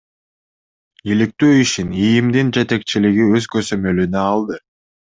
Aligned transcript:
Иликтөө 1.15 1.51
ишин 1.59 1.93
ИИМдин 2.05 2.51
жетекчилиги 2.59 3.31
өз 3.39 3.49
көзөмөлүнө 3.55 4.29
алды. 4.35 4.63